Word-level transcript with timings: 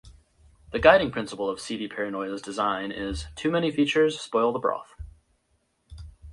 The 0.71 0.79
guiding 0.79 1.11
principle 1.11 1.47
of 1.47 1.59
cdparanoia's 1.59 2.41
design 2.41 2.91
is 2.91 3.27
"Too 3.35 3.51
many 3.51 3.69
features 3.69 4.19
spoil 4.19 4.51
the 4.51 4.57
broth". 4.57 4.95